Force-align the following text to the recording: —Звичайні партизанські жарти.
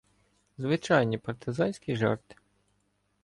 —Звичайні 0.57 1.17
партизанські 1.17 1.95
жарти. 1.95 2.35